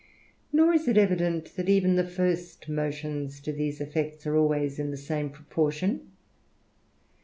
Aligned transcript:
Nor 0.51 0.73
is 0.73 0.87
it 0.87 0.97
evident, 0.97 1.45
tliat 1.55 1.69
even 1.69 1.95
the 1.95 2.03
first 2.03 2.67
motions 2.67 3.39
lo 3.45 3.53
these 3.53 3.79
effects 3.79 4.25
are 4.25 4.35
always 4.35 4.79
in 4.79 4.89
the 4.89 4.97
same 4.97 5.29
proportion. 5.29 6.11